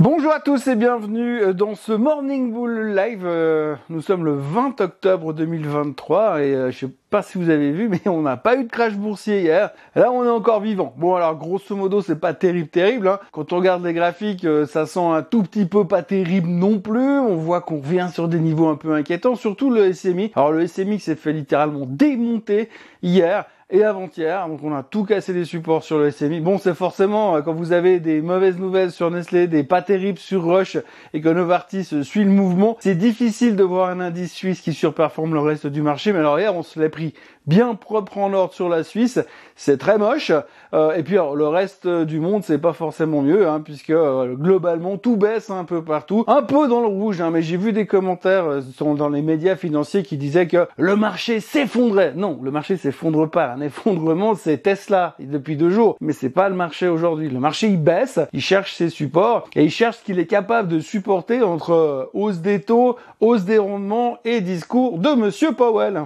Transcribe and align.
Bonjour 0.00 0.30
à 0.30 0.38
tous 0.38 0.68
et 0.68 0.76
bienvenue 0.76 1.42
euh, 1.42 1.52
dans 1.52 1.74
ce 1.74 1.90
Morning 1.90 2.52
Bull 2.52 2.94
Live. 2.94 3.24
Euh, 3.24 3.74
nous 3.88 4.00
sommes 4.00 4.24
le 4.24 4.36
20 4.36 4.80
octobre 4.80 5.32
2023 5.32 6.40
et 6.40 6.54
euh, 6.54 6.70
je 6.70 6.86
sais 6.86 6.92
pas 7.10 7.20
si 7.22 7.36
vous 7.36 7.50
avez 7.50 7.72
vu, 7.72 7.88
mais 7.88 8.00
on 8.06 8.22
n'a 8.22 8.36
pas 8.36 8.54
eu 8.54 8.62
de 8.62 8.70
crash 8.70 8.92
boursier 8.92 9.40
hier. 9.40 9.70
Là, 9.96 10.12
on 10.12 10.24
est 10.24 10.30
encore 10.30 10.60
vivant. 10.60 10.94
Bon, 10.98 11.16
alors 11.16 11.36
grosso 11.36 11.74
modo, 11.74 12.00
c'est 12.00 12.20
pas 12.20 12.32
terrible, 12.32 12.68
terrible. 12.68 13.08
Hein. 13.08 13.18
Quand 13.32 13.52
on 13.52 13.56
regarde 13.56 13.84
les 13.84 13.92
graphiques, 13.92 14.46
ça 14.68 14.86
sent 14.86 15.00
un 15.00 15.22
tout 15.22 15.42
petit 15.42 15.66
peu 15.66 15.84
pas 15.84 16.02
terrible 16.02 16.48
non 16.48 16.78
plus. 16.78 17.18
On 17.18 17.34
voit 17.34 17.60
qu'on 17.60 17.78
revient 17.78 18.08
sur 18.12 18.28
des 18.28 18.38
niveaux 18.38 18.68
un 18.68 18.76
peu 18.76 18.92
inquiétants, 18.92 19.34
surtout 19.34 19.68
le 19.68 19.92
SMI. 19.92 20.30
Alors 20.36 20.52
le 20.52 20.64
SMI 20.68 21.00
s'est 21.00 21.16
fait 21.16 21.32
littéralement 21.32 21.86
démonter 21.88 22.68
hier 23.02 23.46
et 23.70 23.84
avant-hier. 23.84 24.48
Donc 24.48 24.60
on 24.62 24.74
a 24.74 24.82
tout 24.82 25.04
cassé 25.04 25.32
des 25.32 25.44
supports 25.44 25.84
sur 25.84 25.98
le 25.98 26.10
SMI. 26.10 26.40
Bon, 26.40 26.58
c'est 26.58 26.74
forcément 26.74 27.36
euh, 27.36 27.42
quand 27.42 27.52
vous 27.52 27.72
avez 27.72 28.00
des 28.00 28.20
mauvaises 28.20 28.58
nouvelles 28.58 28.92
sur 28.92 29.10
Nestlé, 29.10 29.46
des 29.46 29.62
pas 29.62 29.82
terribles 29.82 30.18
sur 30.18 30.42
Roche 30.42 30.78
et 31.12 31.20
que 31.20 31.28
Novartis 31.28 31.84
suit 32.02 32.24
le 32.24 32.30
mouvement, 32.30 32.76
c'est 32.80 32.94
difficile 32.94 33.56
de 33.56 33.62
voir 33.62 33.90
un 33.90 34.00
indice 34.00 34.32
suisse 34.32 34.60
qui 34.60 34.72
surperforme 34.72 35.34
le 35.34 35.40
reste 35.40 35.66
du 35.66 35.82
marché. 35.82 36.12
Mais 36.12 36.20
alors 36.20 36.38
hier, 36.38 36.54
on 36.54 36.62
se 36.62 36.80
l'est 36.80 36.88
pris 36.88 37.14
bien 37.48 37.74
propre 37.74 38.18
en 38.18 38.32
ordre 38.32 38.52
sur 38.52 38.68
la 38.68 38.84
Suisse. 38.84 39.18
C'est 39.56 39.78
très 39.78 39.98
moche. 39.98 40.30
Euh, 40.74 40.94
et 40.94 41.02
puis 41.02 41.14
le 41.14 41.48
reste 41.48 41.88
du 41.88 42.20
monde, 42.20 42.44
c'est 42.44 42.58
pas 42.58 42.74
forcément 42.74 43.22
mieux, 43.22 43.48
hein, 43.48 43.60
puisque 43.64 43.90
euh, 43.90 44.34
globalement 44.34 44.98
tout 44.98 45.16
baisse 45.16 45.50
un 45.50 45.64
peu 45.64 45.82
partout, 45.82 46.24
un 46.28 46.42
peu 46.42 46.68
dans 46.68 46.80
le 46.80 46.86
rouge. 46.86 47.20
Hein, 47.20 47.30
mais 47.32 47.42
j'ai 47.42 47.56
vu 47.56 47.72
des 47.72 47.86
commentaires 47.86 48.44
euh, 48.46 48.94
dans 48.94 49.08
les 49.08 49.22
médias 49.22 49.56
financiers 49.56 50.02
qui 50.02 50.16
disaient 50.18 50.46
que 50.46 50.68
le 50.76 50.94
marché 50.94 51.40
s'effondrait. 51.40 52.12
Non, 52.14 52.38
le 52.42 52.50
marché 52.50 52.76
s'effondre 52.76 53.28
pas. 53.28 53.52
Un 53.52 53.60
effondrement, 53.62 54.34
c'est 54.34 54.58
Tesla 54.58 55.14
depuis 55.18 55.56
deux 55.56 55.70
jours, 55.70 55.96
mais 56.00 56.12
c'est 56.12 56.30
pas 56.30 56.48
le 56.48 56.54
marché 56.54 56.86
aujourd'hui. 56.86 57.30
Le 57.30 57.40
marché 57.40 57.68
il 57.68 57.82
baisse, 57.82 58.20
il 58.32 58.42
cherche 58.42 58.74
ses 58.74 58.90
supports 58.90 59.48
et 59.56 59.64
il 59.64 59.70
cherche 59.70 59.98
ce 59.98 60.04
qu'il 60.04 60.18
est 60.18 60.26
capable 60.26 60.68
de 60.68 60.80
supporter 60.80 61.42
entre 61.42 62.10
hausse 62.12 62.38
des 62.38 62.60
taux, 62.60 62.96
hausse 63.20 63.44
des 63.44 63.58
rendements 63.58 64.18
et 64.24 64.42
discours 64.42 64.98
de 64.98 65.14
Monsieur 65.14 65.52
Powell. 65.52 66.04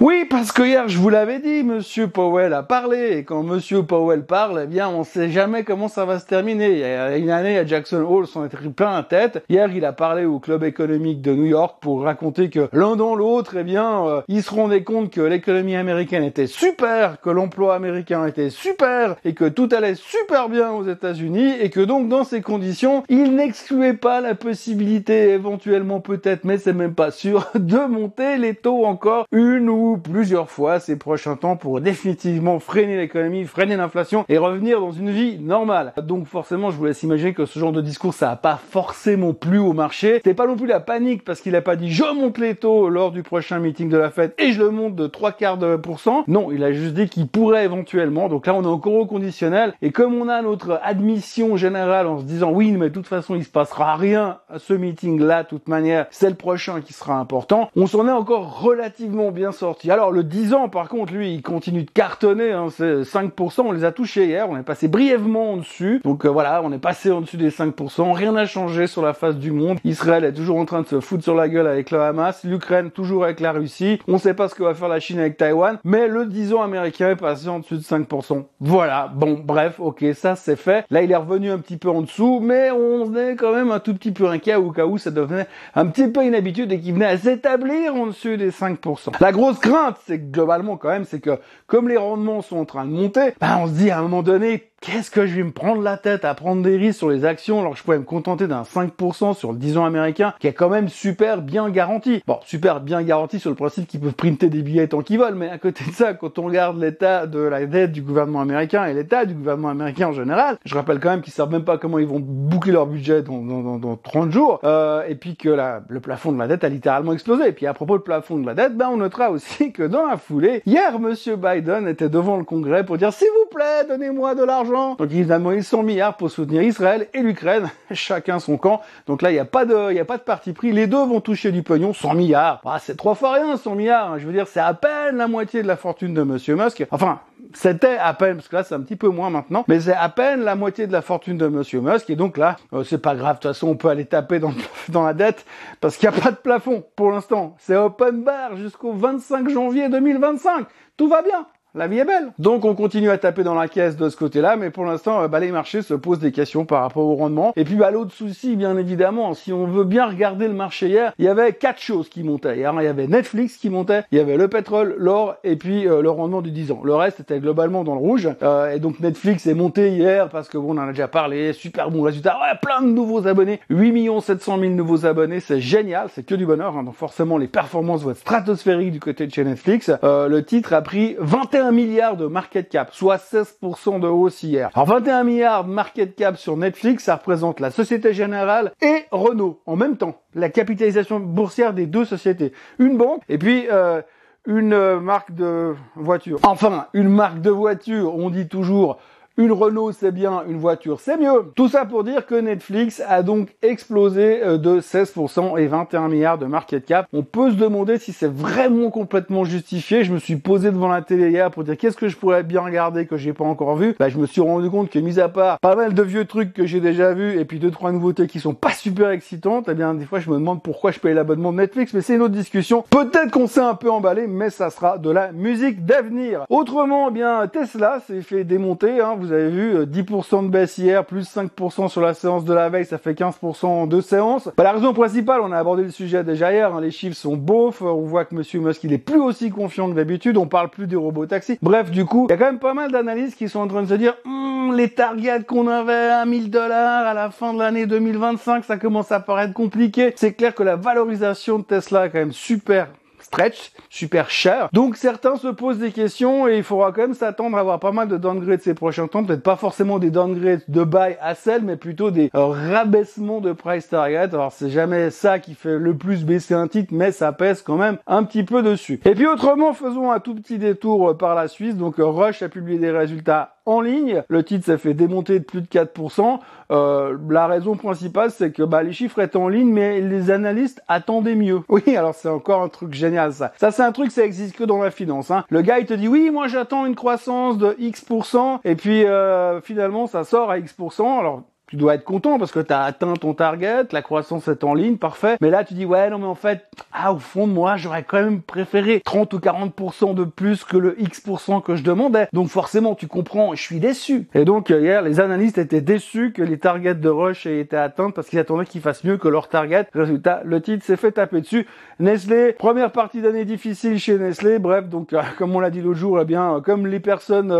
Oui, 0.00 0.26
parce 0.30 0.52
que 0.52 0.62
hier, 0.62 0.88
je 0.88 0.96
vous 0.96 1.08
l'avais 1.08 1.40
dit, 1.40 1.64
Monsieur 1.64 2.06
Powell 2.06 2.54
a 2.54 2.62
parlé, 2.62 3.16
et 3.16 3.24
quand 3.24 3.42
Monsieur 3.42 3.82
Powell 3.82 4.24
parle, 4.24 4.60
eh 4.62 4.66
bien, 4.68 4.88
on 4.88 5.02
sait 5.02 5.28
jamais 5.28 5.64
comment 5.64 5.88
ça 5.88 6.04
va 6.04 6.20
se 6.20 6.26
terminer. 6.26 6.70
Il 6.70 6.78
y 6.78 6.84
a 6.84 7.16
une 7.16 7.30
année, 7.30 7.58
à 7.58 7.66
Jackson 7.66 8.06
Hole, 8.08 8.28
s'en 8.28 8.46
pris 8.46 8.68
plein 8.68 8.94
la 8.94 9.02
tête. 9.02 9.42
Hier, 9.48 9.68
il 9.74 9.84
a 9.84 9.92
parlé 9.92 10.24
au 10.24 10.38
club 10.38 10.62
économique 10.62 11.20
de 11.20 11.32
New 11.32 11.46
York 11.46 11.78
pour 11.80 12.04
raconter 12.04 12.48
que 12.48 12.68
l'un 12.72 12.94
dans 12.94 13.16
l'autre, 13.16 13.56
eh 13.58 13.64
bien, 13.64 14.06
euh, 14.06 14.20
ils 14.28 14.44
se 14.44 14.54
rendaient 14.54 14.84
compte 14.84 15.10
que 15.10 15.20
l'économie 15.20 15.74
américaine 15.74 16.22
était 16.22 16.46
super, 16.46 17.20
que 17.20 17.30
l'emploi 17.30 17.74
américain 17.74 18.24
était 18.24 18.50
super, 18.50 19.16
et 19.24 19.34
que 19.34 19.48
tout 19.48 19.68
allait 19.72 19.96
super 19.96 20.48
bien 20.48 20.70
aux 20.70 20.86
États-Unis, 20.86 21.54
et 21.60 21.70
que 21.70 21.80
donc, 21.80 22.08
dans 22.08 22.22
ces 22.22 22.40
conditions, 22.40 23.02
il 23.08 23.34
n'excluait 23.34 23.94
pas 23.94 24.20
la 24.20 24.36
possibilité, 24.36 25.30
éventuellement 25.30 25.98
peut-être, 25.98 26.44
mais 26.44 26.58
c'est 26.58 26.72
même 26.72 26.94
pas 26.94 27.10
sûr, 27.10 27.50
de 27.56 27.84
monter 27.88 28.36
les 28.36 28.54
taux 28.54 28.84
encore 28.84 29.26
une 29.32 29.68
ou 29.68 29.87
plusieurs 29.96 30.50
fois 30.50 30.80
ces 30.80 30.96
prochains 30.96 31.36
temps 31.36 31.56
pour 31.56 31.80
définitivement 31.80 32.58
freiner 32.58 32.96
l'économie, 32.96 33.44
freiner 33.44 33.76
l'inflation 33.76 34.24
et 34.28 34.38
revenir 34.38 34.80
dans 34.80 34.92
une 34.92 35.10
vie 35.10 35.38
normale. 35.38 35.92
Donc 36.02 36.26
forcément, 36.26 36.70
je 36.70 36.76
vous 36.76 36.84
laisse 36.84 37.02
imaginer 37.02 37.34
que 37.34 37.46
ce 37.46 37.58
genre 37.58 37.72
de 37.72 37.80
discours, 37.80 38.14
ça 38.14 38.28
n'a 38.28 38.36
pas 38.36 38.60
forcément 38.70 39.32
plu 39.32 39.58
au 39.58 39.72
marché. 39.72 40.14
C'était 40.16 40.34
pas 40.34 40.46
non 40.46 40.56
plus 40.56 40.66
la 40.66 40.80
panique 40.80 41.24
parce 41.24 41.40
qu'il 41.40 41.56
a 41.56 41.62
pas 41.62 41.76
dit 41.76 41.90
je 41.90 42.04
monte 42.14 42.38
les 42.38 42.54
taux 42.54 42.88
lors 42.88 43.12
du 43.12 43.22
prochain 43.22 43.58
meeting 43.58 43.88
de 43.88 43.96
la 43.96 44.10
Fed 44.10 44.34
et 44.38 44.52
je 44.52 44.62
le 44.62 44.70
monte 44.70 44.94
de 44.94 45.06
trois 45.06 45.32
quarts 45.32 45.58
de 45.58 45.76
pourcent. 45.76 46.24
Non, 46.26 46.50
il 46.52 46.64
a 46.64 46.72
juste 46.72 46.94
dit 46.94 47.08
qu'il 47.08 47.28
pourrait 47.28 47.64
éventuellement. 47.64 48.28
Donc 48.28 48.46
là, 48.46 48.54
on 48.54 48.62
est 48.62 48.66
encore 48.66 48.94
au 48.94 49.06
conditionnel 49.06 49.74
et 49.82 49.92
comme 49.92 50.14
on 50.14 50.28
a 50.28 50.42
notre 50.42 50.80
admission 50.82 51.56
générale 51.56 52.06
en 52.06 52.18
se 52.18 52.24
disant 52.24 52.50
oui, 52.50 52.72
mais 52.72 52.88
de 52.88 52.94
toute 52.94 53.06
façon, 53.06 53.34
il 53.34 53.44
se 53.44 53.50
passera 53.50 53.96
rien 53.96 54.38
à 54.50 54.58
ce 54.58 54.72
meeting-là, 54.72 55.44
de 55.44 55.48
toute 55.48 55.68
manière, 55.68 56.06
c'est 56.10 56.28
le 56.28 56.34
prochain 56.34 56.80
qui 56.80 56.92
sera 56.92 57.18
important. 57.18 57.70
On 57.76 57.86
s'en 57.86 58.06
est 58.08 58.12
encore 58.12 58.60
relativement 58.60 59.30
bien 59.30 59.52
sorti 59.52 59.77
alors 59.86 60.10
le 60.10 60.24
10 60.24 60.54
ans, 60.54 60.68
par 60.68 60.88
contre, 60.88 61.12
lui, 61.12 61.34
il 61.34 61.42
continue 61.42 61.84
de 61.84 61.90
cartonner. 61.90 62.52
Hein, 62.52 62.66
c'est 62.70 63.02
5%, 63.02 63.62
on 63.64 63.72
les 63.72 63.84
a 63.84 63.92
touchés 63.92 64.26
hier. 64.26 64.48
On 64.48 64.56
est 64.56 64.62
passé 64.62 64.88
brièvement 64.88 65.52
en 65.52 65.56
dessus. 65.58 66.00
Donc 66.04 66.24
euh, 66.24 66.28
voilà, 66.28 66.62
on 66.64 66.72
est 66.72 66.78
passé 66.78 67.10
en 67.10 67.20
dessus 67.20 67.36
des 67.36 67.50
5%. 67.50 68.12
Rien 68.12 68.32
n'a 68.32 68.46
changé 68.46 68.86
sur 68.86 69.02
la 69.02 69.12
face 69.12 69.36
du 69.36 69.52
monde. 69.52 69.78
Israël 69.84 70.24
est 70.24 70.32
toujours 70.32 70.58
en 70.58 70.64
train 70.64 70.82
de 70.82 70.86
se 70.86 71.00
foutre 71.00 71.22
sur 71.22 71.34
la 71.34 71.48
gueule 71.48 71.66
avec 71.66 71.90
le 71.90 72.00
Hamas. 72.00 72.44
L'Ukraine 72.44 72.90
toujours 72.90 73.24
avec 73.24 73.40
la 73.40 73.52
Russie. 73.52 73.98
On 74.08 74.18
sait 74.18 74.34
pas 74.34 74.48
ce 74.48 74.54
que 74.54 74.62
va 74.62 74.74
faire 74.74 74.88
la 74.88 75.00
Chine 75.00 75.18
avec 75.18 75.36
Taïwan. 75.36 75.78
Mais 75.84 76.08
le 76.08 76.26
10 76.26 76.54
ans 76.54 76.62
américain 76.62 77.10
est 77.10 77.16
passé 77.16 77.48
en 77.48 77.60
dessus 77.60 77.76
de 77.76 77.82
5%. 77.82 78.44
Voilà. 78.60 79.10
Bon, 79.14 79.40
bref, 79.42 79.76
ok, 79.78 80.04
ça 80.14 80.36
c'est 80.36 80.56
fait. 80.56 80.84
Là, 80.90 81.02
il 81.02 81.12
est 81.12 81.16
revenu 81.16 81.50
un 81.50 81.58
petit 81.58 81.76
peu 81.76 81.88
en 81.88 82.02
dessous. 82.02 82.40
Mais 82.40 82.70
on 82.70 83.14
est 83.14 83.36
quand 83.36 83.52
même 83.52 83.70
un 83.70 83.80
tout 83.80 83.94
petit 83.94 84.12
peu 84.12 84.28
inquiet 84.28 84.56
au 84.56 84.70
cas 84.70 84.86
où 84.86 84.98
ça 84.98 85.10
devenait 85.10 85.46
un 85.74 85.86
petit 85.86 86.08
peu 86.08 86.24
inhabitude 86.24 86.72
et 86.72 86.80
qu'il 86.80 86.94
venait 86.94 87.06
à 87.06 87.18
s'établir 87.18 87.94
en 87.94 88.06
dessus 88.08 88.36
des 88.36 88.50
5%. 88.50 89.12
La 89.20 89.32
grosse 89.32 89.58
crainte, 89.68 89.96
c'est 90.06 90.30
globalement 90.30 90.76
quand 90.76 90.88
même, 90.88 91.04
c'est 91.04 91.20
que 91.20 91.38
comme 91.66 91.88
les 91.88 91.96
rendements 91.96 92.42
sont 92.42 92.56
en 92.56 92.64
train 92.64 92.84
de 92.84 92.90
monter, 92.90 93.34
bah 93.40 93.58
on 93.60 93.66
se 93.66 93.72
dit 93.72 93.90
à 93.90 93.98
un 93.98 94.02
moment 94.02 94.22
donné, 94.22 94.70
qu'est-ce 94.80 95.10
que 95.10 95.26
je 95.26 95.34
vais 95.34 95.42
me 95.42 95.50
prendre 95.50 95.82
la 95.82 95.96
tête 95.96 96.24
à 96.24 96.34
prendre 96.34 96.62
des 96.62 96.76
risques 96.76 96.98
sur 96.98 97.10
les 97.10 97.24
actions 97.24 97.60
alors 97.60 97.72
que 97.72 97.78
je 97.78 97.84
pourrais 97.84 97.98
me 97.98 98.04
contenter 98.04 98.46
d'un 98.46 98.62
5% 98.62 99.34
sur 99.34 99.52
le 99.52 99.58
10 99.58 99.78
ans 99.78 99.84
américain 99.84 100.34
qui 100.38 100.46
est 100.46 100.52
quand 100.52 100.68
même 100.68 100.88
super 100.88 101.42
bien 101.42 101.68
garanti? 101.70 102.22
Bon, 102.26 102.38
super 102.44 102.80
bien 102.80 103.02
garanti 103.02 103.40
sur 103.40 103.50
le 103.50 103.56
principe 103.56 103.86
qu'ils 103.86 104.00
peuvent 104.00 104.14
printer 104.14 104.48
des 104.48 104.62
billets 104.62 104.88
tant 104.88 105.02
qu'ils 105.02 105.18
veulent, 105.18 105.34
mais 105.34 105.48
à 105.48 105.58
côté 105.58 105.84
de 105.84 105.92
ça, 105.92 106.14
quand 106.14 106.38
on 106.38 106.44
regarde 106.44 106.78
l'état 106.78 107.26
de 107.26 107.40
la 107.40 107.66
dette 107.66 107.92
du 107.92 108.02
gouvernement 108.02 108.40
américain 108.40 108.86
et 108.86 108.94
l'état 108.94 109.24
du 109.24 109.34
gouvernement 109.34 109.68
américain 109.68 110.08
en 110.08 110.12
général, 110.12 110.58
je 110.64 110.74
rappelle 110.74 111.00
quand 111.00 111.10
même 111.10 111.22
qu'ils 111.22 111.32
savent 111.32 111.50
même 111.50 111.64
pas 111.64 111.78
comment 111.78 111.98
ils 111.98 112.06
vont 112.06 112.20
boucler 112.20 112.72
leur 112.72 112.86
budget 112.86 113.22
dans, 113.22 113.42
dans, 113.42 113.78
dans, 113.78 113.96
30 113.96 114.30
jours, 114.30 114.60
euh, 114.64 115.02
et 115.08 115.14
puis 115.14 115.36
que 115.36 115.48
la, 115.48 115.82
le 115.88 116.00
plafond 116.00 116.32
de 116.32 116.38
la 116.38 116.46
dette 116.46 116.64
a 116.64 116.68
littéralement 116.68 117.12
explosé. 117.12 117.48
Et 117.48 117.52
puis 117.52 117.66
à 117.66 117.74
propos 117.74 117.98
du 117.98 118.04
plafond 118.04 118.38
de 118.38 118.46
la 118.46 118.54
dette, 118.54 118.76
ben 118.76 118.88
on 118.92 118.98
notera 118.98 119.30
aussi 119.30 119.72
que 119.72 119.82
dans 119.82 120.06
la 120.06 120.16
foulée, 120.16 120.62
hier, 120.66 120.98
Monsieur 120.98 121.36
Biden 121.36 121.88
était 121.88 122.08
devant 122.08 122.36
le 122.36 122.44
Congrès 122.44 122.84
pour 122.84 122.96
dire 122.96 123.12
s'il 123.12 123.28
vous 123.28 123.54
plaît, 123.54 123.84
donnez-moi 123.88 124.34
de 124.34 124.44
l'argent. 124.44 124.67
Donc 124.68 125.10
évidemment, 125.10 125.52
ils 125.52 125.64
100 125.64 125.82
milliards 125.82 126.16
pour 126.16 126.30
soutenir 126.30 126.62
Israël 126.62 127.08
et 127.14 127.20
l'Ukraine, 127.20 127.70
chacun 127.92 128.38
son 128.38 128.56
camp. 128.56 128.80
Donc 129.06 129.22
là, 129.22 129.30
il 129.30 129.34
n'y 129.34 129.40
a 129.40 129.44
pas 129.44 129.64
de, 129.64 129.92
il 129.92 129.98
a 129.98 130.04
pas 130.04 130.18
de 130.18 130.22
parti 130.22 130.52
pris. 130.52 130.72
Les 130.72 130.86
deux 130.86 131.04
vont 131.04 131.20
toucher 131.20 131.52
du 131.52 131.62
pognon, 131.62 131.92
100 131.92 132.14
milliards. 132.14 132.60
Ah, 132.64 132.78
c'est 132.80 132.96
trois 132.96 133.14
fois 133.14 133.32
rien, 133.32 133.56
100 133.56 133.74
milliards. 133.74 134.18
Je 134.18 134.26
veux 134.26 134.32
dire, 134.32 134.46
c'est 134.48 134.60
à 134.60 134.74
peine 134.74 135.16
la 135.16 135.28
moitié 135.28 135.62
de 135.62 135.68
la 135.68 135.76
fortune 135.76 136.14
de 136.14 136.22
Monsieur 136.22 136.56
Musk. 136.56 136.86
Enfin, 136.90 137.20
c'était 137.54 137.96
à 137.96 138.12
peine, 138.14 138.36
parce 138.36 138.48
que 138.48 138.56
là 138.56 138.64
c'est 138.64 138.74
un 138.74 138.80
petit 138.80 138.96
peu 138.96 139.08
moins 139.08 139.30
maintenant, 139.30 139.64
mais 139.68 139.80
c'est 139.80 139.94
à 139.94 140.08
peine 140.08 140.42
la 140.42 140.54
moitié 140.54 140.86
de 140.86 140.92
la 140.92 141.02
fortune 141.02 141.38
de 141.38 141.48
Monsieur 141.48 141.80
Musk, 141.80 142.10
et 142.10 142.16
donc 142.16 142.36
là, 142.36 142.56
euh, 142.72 142.84
c'est 142.84 142.98
pas 142.98 143.14
grave, 143.14 143.36
de 143.36 143.40
toute 143.40 143.52
façon 143.52 143.68
on 143.68 143.76
peut 143.76 143.88
aller 143.88 144.04
taper 144.04 144.38
dans, 144.38 144.52
dans 144.88 145.04
la 145.04 145.14
dette, 145.14 145.44
parce 145.80 145.96
qu'il 145.96 146.08
n'y 146.08 146.16
a 146.16 146.20
pas 146.20 146.30
de 146.30 146.36
plafond 146.36 146.84
pour 146.96 147.10
l'instant. 147.10 147.56
C'est 147.58 147.76
open 147.76 148.22
bar 148.22 148.56
jusqu'au 148.56 148.92
25 148.92 149.48
janvier 149.48 149.88
2025. 149.88 150.66
Tout 150.96 151.08
va 151.08 151.22
bien 151.22 151.46
la 151.78 151.86
vie 151.86 151.98
est 151.98 152.04
belle. 152.04 152.32
Donc 152.38 152.64
on 152.64 152.74
continue 152.74 153.08
à 153.08 153.18
taper 153.18 153.44
dans 153.44 153.54
la 153.54 153.68
caisse 153.68 153.96
de 153.96 154.08
ce 154.08 154.16
côté-là, 154.16 154.56
mais 154.56 154.70
pour 154.70 154.84
l'instant, 154.84 155.22
euh, 155.22 155.28
bah, 155.28 155.38
les 155.38 155.52
marchés 155.52 155.80
se 155.82 155.94
posent 155.94 156.18
des 156.18 156.32
questions 156.32 156.64
par 156.64 156.82
rapport 156.82 157.04
au 157.04 157.14
rendement. 157.14 157.52
Et 157.56 157.64
puis 157.64 157.76
bah, 157.76 157.92
l'autre 157.92 158.12
souci, 158.12 158.56
bien 158.56 158.76
évidemment, 158.76 159.32
si 159.32 159.52
on 159.52 159.66
veut 159.66 159.84
bien 159.84 160.06
regarder 160.06 160.48
le 160.48 160.54
marché 160.54 160.88
hier, 160.88 161.12
il 161.18 161.24
y 161.24 161.28
avait 161.28 161.52
quatre 161.52 161.80
choses 161.80 162.08
qui 162.08 162.24
montaient. 162.24 162.56
Hier, 162.56 162.74
il 162.78 162.84
y 162.84 162.88
avait 162.88 163.06
Netflix 163.06 163.56
qui 163.56 163.70
montait, 163.70 164.02
il 164.10 164.18
y 164.18 164.20
avait 164.20 164.36
le 164.36 164.48
pétrole, 164.48 164.96
l'or 164.98 165.36
et 165.44 165.54
puis 165.54 165.86
euh, 165.86 166.02
le 166.02 166.10
rendement 166.10 166.42
du 166.42 166.50
10 166.50 166.72
ans. 166.72 166.80
Le 166.82 166.94
reste 166.94 167.20
était 167.20 167.38
globalement 167.38 167.84
dans 167.84 167.94
le 167.94 168.00
rouge. 168.00 168.28
Euh, 168.42 168.74
et 168.74 168.80
donc 168.80 168.98
Netflix 168.98 169.46
est 169.46 169.54
monté 169.54 169.90
hier 169.90 170.28
parce 170.30 170.48
que 170.48 170.58
bon, 170.58 170.74
on 170.74 170.78
en 170.78 170.88
a 170.88 170.92
déjà 170.92 171.06
parlé, 171.06 171.52
super 171.52 171.90
bon 171.90 172.02
résultat, 172.02 172.36
ouais, 172.40 172.58
plein 172.60 172.82
de 172.82 172.88
nouveaux 172.88 173.26
abonnés, 173.28 173.60
8 173.70 174.08
700 174.20 174.58
000 174.58 174.72
nouveaux 174.74 175.06
abonnés, 175.06 175.40
c'est 175.40 175.60
génial, 175.60 176.08
c'est 176.12 176.26
que 176.26 176.34
du 176.34 176.44
bonheur. 176.44 176.76
Hein. 176.76 176.82
donc 176.82 176.94
forcément, 176.94 177.38
les 177.38 177.46
performances 177.46 178.02
vont 178.02 178.10
être 178.10 178.18
stratosphériques 178.18 178.92
du 178.92 179.00
côté 179.00 179.26
de 179.26 179.32
chez 179.32 179.44
Netflix. 179.44 179.90
le 180.02 180.40
titre 180.40 180.72
a 180.72 180.82
pris 180.82 181.16
21 181.20 181.67
milliards 181.72 182.16
de 182.16 182.26
market 182.26 182.68
cap, 182.68 182.90
soit 182.92 183.16
16% 183.16 184.00
de 184.00 184.06
hausse 184.06 184.42
hier. 184.42 184.70
Alors 184.74 184.86
21 184.86 185.24
milliards 185.24 185.64
de 185.64 185.70
market 185.70 186.14
cap 186.14 186.36
sur 186.36 186.56
Netflix, 186.56 187.04
ça 187.04 187.16
représente 187.16 187.60
la 187.60 187.70
Société 187.70 188.12
Générale 188.12 188.72
et 188.80 189.04
Renault 189.10 189.60
en 189.66 189.76
même 189.76 189.96
temps. 189.96 190.20
La 190.34 190.48
capitalisation 190.48 191.20
boursière 191.20 191.74
des 191.74 191.86
deux 191.86 192.04
sociétés. 192.04 192.52
Une 192.78 192.96
banque 192.96 193.22
et 193.28 193.38
puis 193.38 193.66
euh, 193.70 194.02
une 194.46 195.00
marque 195.00 195.34
de 195.34 195.74
voiture. 195.94 196.38
Enfin, 196.42 196.86
une 196.94 197.08
marque 197.08 197.40
de 197.40 197.50
voiture, 197.50 198.14
on 198.14 198.30
dit 198.30 198.48
toujours 198.48 198.98
Une 199.40 199.52
Renault 199.52 199.92
c'est 199.92 200.10
bien, 200.10 200.42
une 200.48 200.58
voiture 200.58 200.98
c'est 200.98 201.16
mieux. 201.16 201.44
Tout 201.54 201.68
ça 201.68 201.84
pour 201.84 202.02
dire 202.02 202.26
que 202.26 202.34
Netflix 202.34 203.00
a 203.06 203.22
donc 203.22 203.54
explosé 203.62 204.42
euh, 204.42 204.58
de 204.58 204.80
16% 204.80 205.60
et 205.60 205.68
21 205.68 206.08
milliards 206.08 206.38
de 206.38 206.46
market 206.46 206.84
cap. 206.84 207.06
On 207.12 207.22
peut 207.22 207.52
se 207.52 207.54
demander 207.54 207.98
si 207.98 208.12
c'est 208.12 208.28
vraiment 208.28 208.90
complètement 208.90 209.44
justifié. 209.44 210.02
Je 210.02 210.12
me 210.12 210.18
suis 210.18 210.34
posé 210.34 210.72
devant 210.72 210.88
la 210.88 211.02
télé 211.02 211.30
hier 211.30 211.52
pour 211.52 211.62
dire 211.62 211.76
qu'est-ce 211.76 211.96
que 211.96 212.08
je 212.08 212.16
pourrais 212.16 212.42
bien 212.42 212.62
regarder 212.62 213.06
que 213.06 213.16
j'ai 213.16 213.32
pas 213.32 213.44
encore 213.44 213.76
vu. 213.76 213.94
Bah, 213.96 214.08
je 214.08 214.18
me 214.18 214.26
suis 214.26 214.40
rendu 214.40 214.70
compte 214.70 214.90
que 214.90 214.98
mis 214.98 215.20
à 215.20 215.28
part 215.28 215.60
pas 215.60 215.76
mal 215.76 215.94
de 215.94 216.02
vieux 216.02 216.24
trucs 216.24 216.52
que 216.52 216.66
j'ai 216.66 216.80
déjà 216.80 217.12
vus 217.12 217.38
et 217.38 217.44
puis 217.44 217.60
deux 217.60 217.70
trois 217.70 217.92
nouveautés 217.92 218.26
qui 218.26 218.40
sont 218.40 218.54
pas 218.54 218.72
super 218.72 219.10
excitantes, 219.10 219.66
eh 219.70 219.74
bien 219.74 219.94
des 219.94 220.04
fois 220.04 220.18
je 220.18 220.30
me 220.30 220.34
demande 220.34 220.64
pourquoi 220.64 220.90
je 220.90 220.98
paye 220.98 221.14
l'abonnement 221.14 221.52
de 221.52 221.58
Netflix, 221.58 221.94
mais 221.94 222.00
c'est 222.00 222.16
une 222.16 222.22
autre 222.22 222.34
discussion. 222.34 222.84
Peut-être 222.90 223.30
qu'on 223.30 223.46
s'est 223.46 223.60
un 223.60 223.76
peu 223.76 223.88
emballé, 223.88 224.26
mais 224.26 224.50
ça 224.50 224.70
sera 224.70 224.98
de 224.98 225.10
la 225.10 225.30
musique 225.30 225.86
d'avenir. 225.86 226.44
Autrement, 226.50 227.10
eh 227.10 227.12
bien 227.12 227.46
Tesla 227.46 228.00
s'est 228.04 228.22
fait 228.22 228.42
démonter. 228.42 229.00
Hein. 229.00 229.14
Avez 229.32 229.48
vu 229.48 229.74
10% 229.84 230.46
de 230.46 230.48
baisse 230.48 230.78
hier, 230.78 231.04
plus 231.04 231.28
5% 231.34 231.88
sur 231.88 232.00
la 232.00 232.14
séance 232.14 232.44
de 232.44 232.52
la 232.52 232.68
veille, 232.68 232.84
ça 232.84 232.98
fait 232.98 233.12
15% 233.12 233.66
en 233.66 233.86
deux 233.86 234.00
séances. 234.00 234.48
Bah, 234.56 234.64
la 234.64 234.72
raison 234.72 234.92
principale, 234.92 235.40
on 235.42 235.52
a 235.52 235.58
abordé 235.58 235.82
le 235.82 235.90
sujet 235.90 236.24
déjà 236.24 236.52
hier. 236.52 236.74
Hein. 236.74 236.80
les 236.80 236.90
chiffres 236.90 237.16
sont 237.16 237.36
beaufs. 237.36 237.82
On 237.82 238.02
voit 238.02 238.24
que 238.24 238.34
Monsieur 238.34 238.60
Musk 238.60 238.84
il 238.84 238.92
est 238.92 238.98
plus 238.98 239.20
aussi 239.20 239.50
confiant 239.50 239.88
que 239.90 239.94
d'habitude. 239.94 240.36
On 240.36 240.46
parle 240.46 240.70
plus 240.70 240.86
des 240.86 240.96
robots 240.96 241.26
taxis. 241.26 241.58
Bref, 241.62 241.90
du 241.90 242.04
coup, 242.04 242.26
il 242.28 242.32
y 242.32 242.34
a 242.34 242.36
quand 242.36 242.46
même 242.46 242.58
pas 242.58 242.74
mal 242.74 242.90
d'analystes 242.90 243.36
qui 243.36 243.48
sont 243.48 243.60
en 243.60 243.68
train 243.68 243.82
de 243.82 243.88
se 243.88 243.94
dire 243.94 244.14
hum, 244.24 244.74
les 244.74 244.90
targets 244.90 245.44
qu'on 245.44 245.68
avait 245.68 245.92
à 245.92 246.24
1000 246.24 246.50
dollars 246.50 247.06
à 247.06 247.14
la 247.14 247.30
fin 247.30 247.54
de 247.54 247.58
l'année 247.58 247.86
2025, 247.86 248.64
ça 248.64 248.76
commence 248.76 249.12
à 249.12 249.20
paraître 249.20 249.54
compliqué. 249.54 250.12
C'est 250.16 250.32
clair 250.32 250.54
que 250.54 250.62
la 250.62 250.76
valorisation 250.76 251.58
de 251.58 251.64
Tesla 251.64 252.06
est 252.06 252.10
quand 252.10 252.18
même 252.18 252.32
super 252.32 252.88
stretch, 253.22 253.72
super 253.90 254.30
cher. 254.30 254.68
Donc 254.72 254.96
certains 254.96 255.36
se 255.36 255.48
posent 255.48 255.78
des 255.78 255.92
questions 255.92 256.48
et 256.48 256.58
il 256.58 256.62
faudra 256.62 256.92
quand 256.92 257.02
même 257.02 257.14
s'attendre 257.14 257.56
à 257.56 257.60
avoir 257.60 257.80
pas 257.80 257.92
mal 257.92 258.08
de 258.08 258.16
downgrades 258.16 258.60
ces 258.60 258.74
prochains 258.74 259.06
temps. 259.06 259.24
Peut-être 259.24 259.42
pas 259.42 259.56
forcément 259.56 259.98
des 259.98 260.10
downgrades 260.10 260.62
de 260.68 260.84
buy 260.84 261.16
à 261.20 261.34
sell, 261.34 261.62
mais 261.62 261.76
plutôt 261.76 262.10
des 262.10 262.30
euh, 262.34 262.46
rabaissements 262.46 263.40
de 263.40 263.52
price 263.52 263.88
target. 263.88 264.30
Alors 264.32 264.52
c'est 264.52 264.70
jamais 264.70 265.10
ça 265.10 265.38
qui 265.38 265.54
fait 265.54 265.78
le 265.78 265.96
plus 265.96 266.24
baisser 266.24 266.54
un 266.54 266.68
titre, 266.68 266.92
mais 266.92 267.12
ça 267.12 267.32
pèse 267.32 267.62
quand 267.62 267.76
même 267.76 267.98
un 268.06 268.24
petit 268.24 268.44
peu 268.44 268.62
dessus. 268.62 269.00
Et 269.04 269.14
puis 269.14 269.26
autrement, 269.26 269.72
faisons 269.72 270.10
un 270.10 270.20
tout 270.20 270.34
petit 270.34 270.58
détour 270.58 271.16
par 271.16 271.34
la 271.34 271.48
Suisse. 271.48 271.76
Donc 271.76 271.96
Rush 271.98 272.42
a 272.42 272.48
publié 272.48 272.78
des 272.78 272.90
résultats 272.90 273.57
en 273.68 273.82
ligne. 273.82 274.22
Le 274.28 274.42
titre 274.42 274.64
s'est 274.64 274.78
fait 274.78 274.94
démonter 274.94 275.38
de 275.38 275.44
plus 275.44 275.60
de 275.60 275.66
4%. 275.66 276.38
Euh, 276.70 277.16
la 277.28 277.46
raison 277.46 277.76
principale, 277.76 278.30
c'est 278.30 278.50
que 278.50 278.62
bah, 278.62 278.82
les 278.82 278.92
chiffres 278.92 279.20
étaient 279.20 279.36
en 279.36 279.48
ligne, 279.48 279.70
mais 279.70 280.00
les 280.00 280.30
analystes 280.30 280.82
attendaient 280.88 281.34
mieux. 281.34 281.60
Oui, 281.68 281.96
alors 281.96 282.14
c'est 282.14 282.28
encore 282.28 282.62
un 282.62 282.68
truc 282.68 282.94
génial 282.94 283.32
ça. 283.32 283.52
Ça 283.56 283.70
c'est 283.70 283.82
un 283.82 283.92
truc, 283.92 284.10
ça 284.10 284.24
existe 284.24 284.56
que 284.56 284.64
dans 284.64 284.78
la 284.82 284.90
finance. 284.90 285.30
Hein. 285.30 285.44
Le 285.50 285.60
gars 285.60 285.78
il 285.78 285.86
te 285.86 285.94
dit 285.94 286.08
oui, 286.08 286.30
moi 286.30 286.48
j'attends 286.48 286.86
une 286.86 286.96
croissance 286.96 287.58
de 287.58 287.76
X%, 287.78 288.60
et 288.64 288.74
puis 288.74 289.04
euh, 289.04 289.60
finalement 289.60 290.06
ça 290.06 290.24
sort 290.24 290.50
à 290.50 290.58
X%. 290.58 291.18
Alors 291.18 291.42
tu 291.68 291.76
dois 291.76 291.94
être 291.94 292.04
content 292.04 292.38
parce 292.38 292.50
que 292.50 292.60
tu 292.60 292.72
as 292.72 292.82
atteint 292.82 293.12
ton 293.12 293.34
target, 293.34 293.84
la 293.92 294.00
croissance 294.00 294.48
est 294.48 294.64
en 294.64 294.72
ligne, 294.72 294.96
parfait. 294.96 295.36
Mais 295.42 295.50
là, 295.50 295.64
tu 295.64 295.74
dis, 295.74 295.84
ouais, 295.84 296.08
non, 296.08 296.18
mais 296.18 296.24
en 296.24 296.34
fait, 296.34 296.64
ah, 296.92 297.12
au 297.12 297.18
fond 297.18 297.46
de 297.46 297.52
moi, 297.52 297.76
j'aurais 297.76 298.04
quand 298.04 298.22
même 298.22 298.40
préféré 298.40 299.02
30 299.04 299.34
ou 299.34 299.38
40% 299.38 300.14
de 300.14 300.24
plus 300.24 300.64
que 300.64 300.78
le 300.78 301.00
X% 301.00 301.60
que 301.60 301.76
je 301.76 301.82
demandais. 301.82 302.26
Donc 302.32 302.48
forcément, 302.48 302.94
tu 302.94 303.06
comprends, 303.06 303.54
je 303.54 303.62
suis 303.62 303.80
déçu. 303.80 304.28
Et 304.34 304.46
donc, 304.46 304.70
euh, 304.70 304.80
hier, 304.80 305.02
les 305.02 305.20
analystes 305.20 305.58
étaient 305.58 305.82
déçus 305.82 306.32
que 306.32 306.42
les 306.42 306.58
targets 306.58 306.94
de 306.94 307.08
Rush 307.10 307.44
aient 307.44 307.60
été 307.60 307.76
atteints 307.76 308.10
parce 308.10 308.28
qu'ils 308.28 308.38
attendaient 308.38 308.64
qu'ils 308.64 308.80
fassent 308.80 309.04
mieux 309.04 309.18
que 309.18 309.28
leur 309.28 309.48
target. 309.48 309.86
Résultat, 309.94 310.40
le 310.44 310.62
titre 310.62 310.84
s'est 310.84 310.96
fait 310.96 311.12
taper 311.12 311.42
dessus. 311.42 311.66
Nestlé, 312.00 312.54
première 312.54 312.92
partie 312.92 313.20
d'année 313.20 313.44
difficile 313.44 313.98
chez 313.98 314.18
Nestlé. 314.18 314.58
Bref, 314.58 314.88
donc, 314.88 315.12
euh, 315.12 315.20
comme 315.36 315.54
on 315.54 315.60
l'a 315.60 315.70
dit 315.70 315.82
l'autre 315.82 315.98
jour, 315.98 316.18
eh 316.18 316.24
bien, 316.24 316.54
euh, 316.54 316.60
comme 316.60 316.86
les 316.86 317.00
personnes 317.00 317.54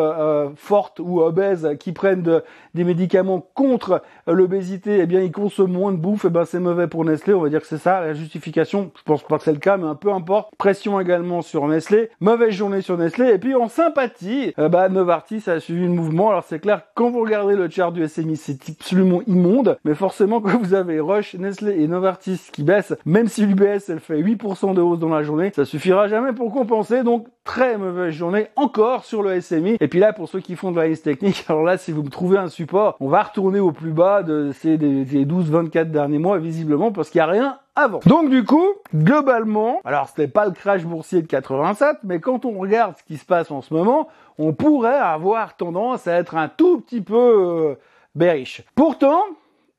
fortes 0.57 0.99
ou 0.99 1.21
obèses 1.21 1.77
qui 1.79 1.93
prennent 1.93 2.41
des 2.75 2.85
médicaments 2.85 3.45
contre 3.55 3.98
l'obésité, 4.27 4.99
eh 5.01 5.07
bien, 5.07 5.21
ils 5.21 5.33
consomment 5.33 5.73
moins 5.73 5.93
de 5.93 5.97
bouffe, 5.97 6.25
eh 6.27 6.31
ben, 6.31 6.45
c'est 6.45 6.61
mauvais 6.61 6.87
pour 6.87 7.05
Nestlé. 7.05 7.35
On 7.35 7.43
va 7.43 7.49
dire 7.49 7.61
que 7.61 7.67
c'est 7.67 7.79
ça 7.79 8.01
la 8.01 8.15
justification. 8.15 8.91
Je 8.97 9.03
pense 9.03 9.23
pas 9.23 9.39
que 9.39 9.45
c'est 9.45 9.53
le 9.53 9.59
cas, 9.59 9.77
mais 9.77 9.87
un 9.87 9.95
peu 9.95 10.13
importe. 10.13 10.51
Pression 10.57 11.01
également 11.01 11.43
sur 11.43 11.67
Nestlé. 11.67 12.11
Mauvaise 12.21 12.53
journée 12.53 12.81
sur 12.81 12.97
Nestlé. 12.97 13.31
Et 13.31 13.39
puis, 13.39 13.55
en 13.55 13.69
sympathie, 13.69 14.55
eh 14.57 14.69
ben, 14.69 14.89
Novartis 14.89 15.43
a 15.49 15.61
suivi 15.61 15.85
le 15.85 15.93
mouvement. 15.93 16.31
Alors, 16.31 16.45
c'est 16.45 16.59
clair, 16.59 16.83
quand 16.95 17.11
vous 17.11 17.21
regardez 17.21 17.57
le 17.57 17.69
chart 17.69 17.93
du 17.93 18.07
SMI, 18.07 18.37
c'est 18.37 18.71
absolument 18.71 19.23
immonde. 19.27 19.79
Mais 19.85 19.95
forcément, 19.95 20.41
quand 20.41 20.59
vous 20.59 20.75
avez 20.75 21.01
Roche, 21.01 21.35
Nestlé 21.35 21.83
et 21.83 21.89
Novartis 21.89 22.49
qui 22.53 22.63
baissent, 22.63 22.95
même 23.05 23.29
si 23.29 23.47
l'UBS, 23.47 23.89
elle 23.89 24.01
fait 24.01 24.21
8% 24.21 24.75
de 24.75 24.81
hausse 24.81 24.99
dans 24.99 25.09
la 25.09 25.23
journée, 25.23 25.53
ça 25.55 25.65
suffira 25.65 26.09
jamais 26.09 26.33
pour 26.33 26.53
compenser. 26.53 27.03
Donc, 27.03 27.27
très 27.45 27.79
mauvaise 27.79 28.13
journée 28.13 28.49
encore 28.57 29.05
sur 29.05 29.23
le 29.23 29.41
SMI. 29.41 29.79
Et 29.81 29.89
puis 29.89 30.01
là, 30.01 30.13
pour 30.13 30.29
ceux 30.29 30.41
qui 30.41 30.55
font 30.55 30.71
de 30.71 30.77
la 30.77 30.89
liste 30.89 31.05
technique, 31.05 31.45
alors 31.49 31.63
là, 31.63 31.79
si 31.79 31.93
vous 31.93 32.03
me 32.03 32.11
trouvez 32.11 32.37
un 32.37 32.49
support, 32.49 32.97
on 33.01 33.09
va 33.09 33.23
retourner 33.23 33.59
au 33.59 33.73
plus 33.73 33.88
bas 33.93 34.23
de 34.23 34.53
ces, 34.53 34.77
12-24 34.77 35.91
derniers 35.91 36.19
mois, 36.19 36.39
visiblement, 36.39 36.93
parce 36.93 37.11
qu'il 37.11 37.19
n'y 37.21 37.25
a 37.25 37.31
rien 37.31 37.59
avant. 37.75 38.01
Donc 38.07 38.31
du 38.31 38.45
coup, 38.45 38.67
globalement, 38.95 39.81
alors 39.85 40.09
c'était 40.09 40.29
pas 40.29 40.47
le 40.47 40.53
crash 40.53 40.85
boursier 40.85 41.23
de 41.23 41.27
87, 41.27 41.99
mais 42.05 42.21
quand 42.21 42.45
on 42.45 42.59
regarde 42.59 42.97
ce 42.99 43.03
qui 43.05 43.17
se 43.17 43.25
passe 43.25 43.51
en 43.51 43.63
ce 43.63 43.73
moment, 43.73 44.09
on 44.39 44.53
pourrait 44.53 44.99
avoir 44.99 45.57
tendance 45.57 46.07
à 46.07 46.15
être 46.15 46.37
un 46.37 46.49
tout 46.49 46.81
petit 46.81 47.01
peu 47.01 47.15
euh, 47.15 47.75
bearish. 48.15 48.63
Pourtant, 48.75 49.23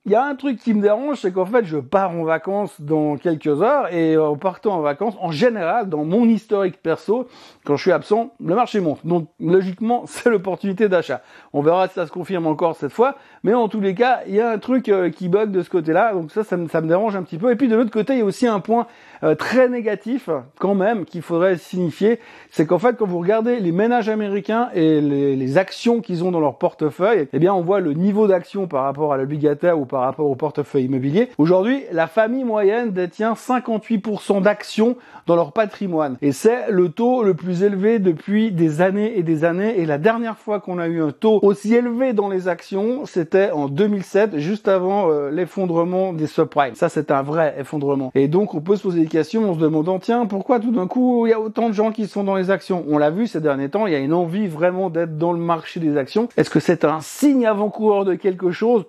il 0.06 0.14
y 0.14 0.16
a 0.16 0.24
un 0.24 0.36
truc 0.36 0.60
qui 0.60 0.74
me 0.74 0.82
dérange, 0.82 1.20
c'est 1.20 1.32
qu'en 1.34 1.46
fait, 1.46 1.66
je 1.66 1.78
pars 1.78 2.12
en 2.12 2.24
vacances 2.24 2.80
dans 2.80 3.18
quelques 3.18 3.62
heures 3.62 3.94
et 3.94 4.18
en 4.18 4.38
partant 4.38 4.76
en 4.76 4.82
vacances, 4.82 5.16
en 5.20 5.30
général, 5.30 5.90
dans 5.90 6.06
mon 6.06 6.24
historique 6.24 6.82
perso, 6.82 7.28
quand 7.66 7.76
je 7.76 7.82
suis 7.82 7.92
absent, 7.92 8.32
le 8.44 8.56
marché 8.56 8.80
monte. 8.80 9.06
Donc, 9.06 9.28
logiquement, 9.42 10.04
c'est 10.08 10.30
l'opportunité 10.30 10.88
d'achat. 10.88 11.22
On 11.52 11.62
verra 11.62 11.90
si 11.90 11.96
ça 11.96 12.08
se 12.08 12.12
confirme 12.12 12.48
encore 12.48 12.78
cette 12.78 12.94
fois, 12.94 13.18
mais 13.44 13.54
en 13.54 13.68
tous 13.68 13.82
les 13.82 13.94
cas, 13.94 14.22
il 14.26 14.36
y 14.36 14.40
a 14.40 14.50
un 14.50 14.58
truc 14.58 14.88
euh, 14.88 15.10
qui 15.10 15.28
bug 15.28 15.52
de 15.52 15.62
ce 15.62 15.70
côté-là, 15.70 16.14
donc 16.14 16.32
ça, 16.32 16.46
ça 16.46 16.56
me, 16.56 16.88
dérange 16.88 17.18
un 17.18 17.24
petit 17.24 17.38
peu. 17.38 17.52
Et 17.52 17.58
puis 17.58 17.68
de 17.68 17.76
l'autre 17.76 17.92
côté, 17.92 18.14
il 18.14 18.20
y 18.20 18.22
a 18.22 18.26
aussi 18.26 18.48
un 18.48 18.62
point 18.62 18.88
euh, 19.24 19.36
très 19.36 19.70
négatif, 19.70 20.30
quand 20.60 20.76
même, 20.76 21.06
qu'il 21.06 21.22
faudrait 21.22 21.58
signifier, 21.58 22.20
c'est 22.52 22.66
qu'en 22.66 22.80
fait, 22.80 22.98
quand 22.98 23.06
vous 23.06 23.20
regardez 23.20 23.60
les 23.60 23.72
ménages 23.72 24.10
américains 24.10 24.70
et 24.74 25.02
les, 25.02 25.36
les 25.36 25.58
actions 25.58 26.02
qu'ils 26.02 26.24
ont 26.24 26.32
dans 26.32 26.40
leur 26.40 26.58
portefeuille, 26.58 27.28
eh 27.34 27.40
bien, 27.40 27.54
on 27.54 27.62
voit 27.62 27.80
le 27.80 27.94
niveau 27.94 28.28
d'action 28.28 28.68
par 28.68 28.84
rapport 28.84 29.14
à 29.14 29.18
l'obligataire 29.18 29.80
ou 29.80 29.86
par 29.86 30.02
rapport 30.02 30.30
au 30.30 30.36
portefeuille 30.36 30.86
immobilier. 30.86 31.30
Aujourd'hui, 31.38 31.84
la 31.92 32.08
famille 32.08 32.44
moyenne 32.44 32.92
détient 32.92 33.34
58% 33.34 34.42
d'actions 34.42 34.96
dans 35.28 35.36
leur 35.36 35.52
patrimoine. 35.52 36.18
Et 36.22 36.32
c'est 36.32 36.72
le 36.72 36.90
taux 36.90 37.24
le 37.24 37.34
plus 37.34 37.64
élevé 37.64 38.00
depuis 38.00 38.52
des 38.52 38.82
années 38.82 39.18
et 39.18 39.24
des 39.24 39.44
années. 39.44 39.80
Et 39.80 39.86
la 39.86 39.98
dernière 39.98 40.38
fois 40.38 40.60
qu'on 40.60 40.80
a 40.80 40.88
eu 40.88 41.02
un 41.02 41.12
taux 41.12 41.40
aussi 41.44 41.76
élevé 41.76 42.14
dans 42.14 42.30
les 42.30 42.48
actions, 42.48 43.06
c'était 43.06 43.52
en 43.52 43.68
2007, 43.68 44.40
juste 44.40 44.68
avant 44.68 45.12
euh, 45.12 45.30
l'effondrement 45.30 46.14
des 46.14 46.28
subprimes. 46.28 46.76
Ça, 46.76 46.90
c'est 46.90 47.12
un 47.12 47.22
vrai 47.22 47.56
effondrement. 47.60 48.12
Et 48.16 48.28
donc, 48.28 48.54
on 48.54 48.62
peut 48.62 48.76
se 48.76 48.84
poser 48.84 49.06
questions 49.10 49.50
en 49.50 49.54
se 49.54 49.60
demandant, 49.60 50.00
tiens, 50.00 50.26
pourquoi 50.26 50.60
tout 50.60 50.72
d'un 50.72 50.88
coup, 50.88 51.26
il 51.26 51.32
y 51.32 51.34
a 51.34 51.40
autant 51.40 51.68
de 51.68 51.74
gens 51.74 51.92
qui 51.92 52.08
sont 52.08 52.24
dans 52.24 52.36
les 52.36 52.52
actions? 52.52 52.86
On 52.88 52.98
l'a 52.98 53.10
vu 53.10 53.28
ces 53.28 53.42
derniers 53.42 53.70
temps, 53.70 53.88
il 53.88 53.94
y 53.94 53.96
a 53.96 54.00
une 54.00 54.14
envie 54.14 54.48
vraiment 54.48 54.90
d'être 54.90 55.18
dans 55.18 55.34
le 55.34 55.40
marché 55.40 55.80
des 55.80 55.98
actions. 55.98 56.30
Est-ce 56.38 56.50
que 56.50 56.60
c'est 56.60 56.86
un 56.86 57.02
signe 57.02 57.46
avant-coureur 57.46 58.06
de 58.06 58.16
quelque 58.16 58.52
chose? 58.52 58.86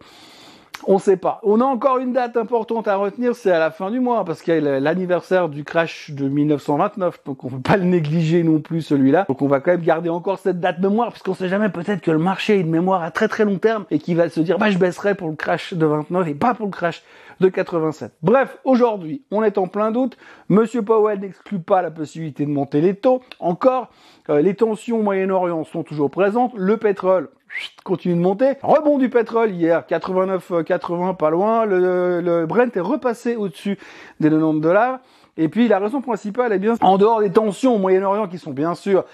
On 0.87 0.99
sait 0.99 1.17
pas. 1.17 1.41
On 1.43 1.61
a 1.61 1.65
encore 1.65 1.99
une 1.99 2.13
date 2.13 2.37
importante 2.37 2.89
à 2.89 2.97
retenir, 2.97 3.35
c'est 3.35 3.51
à 3.51 3.59
la 3.59 3.71
fin 3.71 3.91
du 3.91 4.01
mois, 4.01 4.25
parce 4.25 4.43
qu'il 4.43 4.55
y 4.55 4.69
a 4.69 4.81
l'anniversaire 4.81 5.49
du 5.49 5.65
crash 5.65 6.11
de 6.11 6.29
1929, 6.29 7.21
donc 7.25 7.45
on 7.45 7.49
ne 7.49 7.57
peut 7.57 7.63
pas 7.63 7.77
le 7.77 7.85
négliger 7.85 8.43
non 8.43 8.61
plus 8.61 8.83
celui-là. 8.83 9.25
Donc 9.29 9.43
on 9.43 9.49
va 9.49 9.61
quand 9.61 9.73
même 9.73 9.83
garder 9.83 10.09
encore 10.09 10.39
cette 10.39 10.61
date 10.61 10.81
de 10.81 10.89
mémoire, 10.89 11.11
puisqu'on 11.11 11.35
sait 11.35 11.49
jamais 11.49 11.69
peut-être 11.69 12.01
que 12.01 12.11
le 12.11 12.19
marché 12.19 12.57
est 12.57 12.61
une 12.61 12.71
mémoire 12.71 13.03
à 13.03 13.11
très 13.11 13.29
très 13.29 13.45
long 13.45 13.59
terme 13.59 13.85
et 13.91 13.99
qu'il 13.99 14.17
va 14.17 14.29
se 14.29 14.41
dire 14.41 14.59
bah 14.59 14.71
je 14.71 14.79
baisserai 14.79 15.15
pour 15.15 15.29
le 15.29 15.37
crash 15.37 15.75
de 15.75 15.87
29 15.87 16.29
et 16.29 16.35
pas 16.35 16.55
pour 16.55 16.67
le 16.67 16.73
crash 16.73 17.03
de 17.41 17.49
87. 17.49 18.13
Bref, 18.23 18.59
aujourd'hui, 18.65 19.23
on 19.31 19.43
est 19.43 19.59
en 19.59 19.67
plein 19.67 19.91
doute. 19.91 20.17
Monsieur 20.49 20.83
Powell 20.83 21.21
n'exclut 21.21 21.59
pas 21.59 21.83
la 21.83 21.91
possibilité 21.91 22.45
de 22.45 22.51
monter 22.51 22.81
les 22.81 22.95
taux. 22.95 23.23
Encore, 23.41 23.89
euh, 24.29 24.43
les 24.43 24.55
tensions 24.55 24.99
au 24.99 25.03
Moyen-Orient 25.03 25.65
sont 25.65 25.83
toujours 25.83 26.11
présentes. 26.11 26.53
Le 26.55 26.77
pétrole 26.77 27.31
continue 27.85 28.15
de 28.15 28.21
monter. 28.21 28.53
Rebond 28.63 28.99
du 28.99 29.09
pétrole 29.09 29.51
hier, 29.51 29.85
89-80 29.89 31.17
pas 31.17 31.31
loin. 31.31 31.65
Le, 31.65 32.21
le 32.21 32.47
Brent 32.47 32.75
est 32.75 32.81
repassé 32.81 33.37
au-dessus 33.37 33.79
des 34.21 34.31
90 34.31 34.61
dollars. 34.61 35.01
Et 35.37 35.49
puis 35.49 35.69
la 35.69 35.79
raison 35.79 36.01
principale 36.01 36.53
est 36.53 36.59
bien 36.59 36.75
en 36.81 36.99
dehors 36.99 37.21
des 37.21 37.31
tensions 37.31 37.75
au 37.75 37.79
Moyen-Orient 37.79 38.29
qui 38.29 38.39
sont 38.39 38.51
bien 38.51 38.75
sûr 38.75 39.05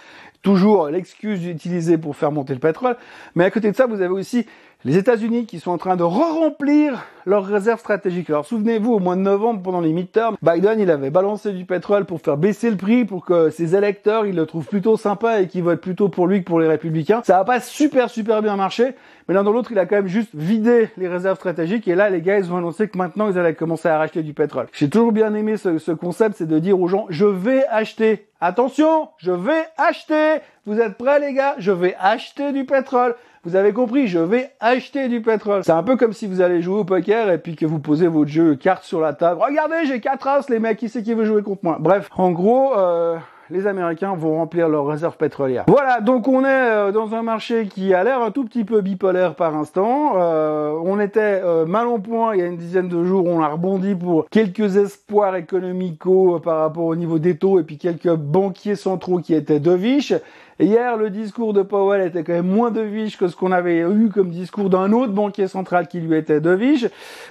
toujours 0.43 0.89
l'excuse 0.89 1.45
utilisée 1.47 1.99
pour 1.99 2.15
faire 2.15 2.31
monter 2.31 2.55
le 2.55 2.61
pétrole, 2.61 2.97
mais 3.35 3.45
à 3.45 3.51
côté 3.51 3.69
de 3.71 3.77
ça, 3.77 3.87
vous 3.87 4.01
avez 4.01 4.15
aussi 4.15 4.47
les 4.87 4.97
États-Unis 4.97 5.47
qui 5.47 5.59
sont 5.59 5.73
en 5.73 5.79
train 5.79 5.97
de 5.97 6.05
re-remplir 6.05 7.07
leurs 7.27 7.45
réserves 7.45 7.81
stratégiques. 7.81 8.31
Alors 8.31 8.47
souvenez-vous, 8.47 8.93
au 8.93 8.99
mois 9.01 9.17
de 9.17 9.21
novembre, 9.21 9.61
pendant 9.61 9.81
les 9.81 9.93
midterms, 9.93 10.37
Biden, 10.43 10.79
il 10.79 10.93
avait 10.93 11.11
balancé 11.11 11.53
du 11.53 11.65
pétrole 11.65 12.05
pour 12.05 12.21
faire 12.21 12.37
baisser 12.37 12.71
le 12.71 12.77
prix, 12.77 13.05
pour 13.05 13.25
que 13.25 13.51
ses 13.51 13.75
électeurs, 13.75 14.27
ils 14.27 14.37
le 14.37 14.47
trouvent 14.47 14.69
plutôt 14.69 14.97
sympa 14.97 15.41
et 15.41 15.49
qu'ils 15.49 15.65
votent 15.65 15.81
plutôt 15.81 16.09
pour 16.09 16.29
lui 16.29 16.39
que 16.39 16.45
pour 16.45 16.61
les 16.61 16.69
républicains. 16.69 17.23
Ça 17.25 17.39
n'a 17.39 17.45
pas 17.45 17.59
super 17.59 18.11
super 18.11 18.43
bien 18.43 18.55
marché, 18.55 18.95
mais 19.27 19.35
l'un 19.35 19.43
dans 19.43 19.51
l'autre, 19.51 19.73
il 19.73 19.79
a 19.81 19.87
quand 19.87 19.97
même 19.97 20.07
juste 20.07 20.31
vidé 20.35 20.89
les 20.97 21.09
réserves 21.09 21.37
stratégiques. 21.37 21.89
Et 21.89 21.97
là, 21.97 22.09
les 22.09 22.23
gars, 22.23 22.39
ils 22.39 22.53
ont 22.53 22.57
annoncé 22.57 22.87
que 22.87 22.97
maintenant, 22.97 23.29
ils 23.29 23.37
allaient 23.37 23.55
commencer 23.55 23.89
à 23.89 23.99
racheter 23.99 24.23
du 24.23 24.35
pétrole. 24.35 24.69
J'ai 24.73 24.89
toujours 24.89 25.11
bien 25.11 25.35
aimé 25.35 25.57
ce, 25.57 25.79
ce 25.79 25.91
concept, 25.91 26.37
c'est 26.39 26.47
de 26.47 26.61
dire 26.61 26.81
aux 26.81 26.87
gens, 26.87 27.07
je 27.09 27.27
vais 27.27 27.67
acheter. 27.67 28.29
Attention, 28.41 29.09
je 29.17 29.33
vais 29.33 29.65
acheter 29.79 30.37
Vous 30.67 30.79
êtes 30.79 30.99
prêts 30.99 31.19
les 31.19 31.33
gars? 31.33 31.55
Je 31.59 31.73
vais 31.73 31.97
acheter 31.99 32.53
du 32.53 32.65
pétrole. 32.67 33.17
Vous 33.47 33.55
avez 33.55 33.73
compris, 33.73 34.09
je 34.09 34.19
vais 34.19 34.51
acheter 34.59 35.07
du 35.07 35.23
pétrole. 35.23 35.63
C'est 35.63 35.71
un 35.71 35.85
peu 35.85 35.95
comme 35.97 36.13
si 36.13 36.27
vous 36.27 36.41
allez 36.41 36.63
jouer 36.63 36.81
au 36.81 36.85
poker 36.85 37.31
et 37.31 37.39
puis 37.39 37.55
que 37.55 37.65
vous 37.65 37.79
posez 37.79 38.09
votre 38.09 38.29
jeu 38.29 38.57
carte 38.57 38.83
sur 38.83 39.01
la 39.01 39.13
table. 39.13 39.41
Regardez, 39.41 39.87
j'ai 39.87 40.01
quatre 40.01 40.27
as, 40.27 40.51
les 40.51 40.59
mecs, 40.59 40.79
qui 40.79 40.89
c'est 40.89 41.05
qui 41.05 41.15
veut 41.15 41.25
jouer 41.25 41.45
contre 41.45 41.61
moi? 41.63 41.77
Bref, 41.79 42.11
en 42.17 42.33
gros, 42.33 42.77
euh, 42.77 43.17
les 43.51 43.67
Américains 43.67 44.15
vont 44.15 44.37
remplir 44.37 44.69
leurs 44.69 44.87
réserves 44.87 45.17
pétrolières. 45.17 45.65
Voilà, 45.69 46.01
donc 46.01 46.29
on 46.29 46.45
est 46.45 46.47
euh, 46.49 46.93
dans 46.93 47.15
un 47.15 47.23
marché 47.23 47.67
qui 47.67 47.95
a 47.95 48.03
l'air 48.05 48.23
un 48.23 48.31
tout 48.31 48.45
petit 48.45 48.65
peu 48.65 48.81
bipolaire 48.81 49.35
par 49.35 49.57
instant. 49.57 50.15
Euh, 50.17 50.73
on 50.83 50.99
était 51.01 51.41
euh, 51.45 51.67
mal 51.67 51.87
en 51.87 52.01
point 52.01 52.35
il 52.35 52.41
y 52.41 52.43
a 52.43 52.47
une 52.47 52.57
dizaine 52.57 52.89
de 52.89 53.05
jours, 53.05 53.27
on 53.27 53.41
a 53.41 53.49
rebondi 53.49 53.95
pour 53.95 54.29
quelques 54.31 54.77
espoirs 54.77 55.37
économicaux 55.37 56.41
par 56.41 56.59
rapport 56.59 56.85
au 56.85 56.97
niveau 56.97 57.19
des 57.19 57.37
taux 57.37 57.61
et 57.61 57.63
puis 57.63 57.79
quelques 57.79 58.15
banquiers 58.15 58.77
centraux 58.77 59.19
qui 59.19 59.35
étaient 59.35 59.61
de 59.61 59.73
viche. 59.73 60.15
Hier, 60.59 60.97
le 60.97 61.11
discours 61.11 61.53
de 61.53 61.61
Powell 61.61 62.07
était 62.07 62.25
quand 62.25 62.33
même 62.33 62.49
moins 62.49 62.71
de 62.71 62.81
viche 62.81 63.19
que 63.19 63.29
ce 63.29 63.37
qu'on 63.37 63.53
avait 63.53 63.81
eu 63.81 64.09
comme 64.09 64.31
discours 64.31 64.71
d'un 64.71 64.91
autre 64.93 65.13
banquier 65.13 65.49
central 65.49 65.87
qui 65.87 66.01
lui 66.01 66.17
était 66.17 66.41
de 66.41 66.51
viche. 66.51 66.87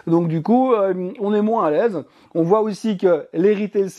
Donc 0.06 0.28
du 0.28 0.44
coup, 0.44 0.74
on 1.20 1.34
est 1.34 1.42
moins 1.42 1.66
à 1.66 1.72
l'aise. 1.72 2.04
On 2.36 2.44
voit 2.44 2.62
aussi 2.62 2.98
que 2.98 3.26
les 3.34 3.56
retail 3.56 3.90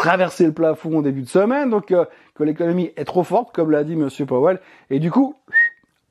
traverser 0.00 0.46
le 0.46 0.52
plafond 0.52 0.96
au 0.96 1.02
début 1.02 1.20
de 1.20 1.28
semaine, 1.28 1.68
donc 1.68 1.90
euh, 1.90 2.06
que 2.34 2.42
l'économie 2.42 2.90
est 2.96 3.04
trop 3.04 3.22
forte, 3.22 3.54
comme 3.54 3.70
l'a 3.70 3.84
dit 3.84 3.96
Monsieur 3.96 4.24
Powell, 4.24 4.58
et 4.88 4.98
du 4.98 5.10
coup, 5.10 5.34